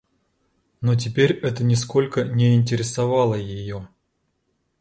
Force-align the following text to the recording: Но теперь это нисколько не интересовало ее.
Но 0.81 0.95
теперь 0.95 1.31
это 1.33 1.63
нисколько 1.63 2.23
не 2.23 2.55
интересовало 2.55 3.35
ее. 3.35 3.87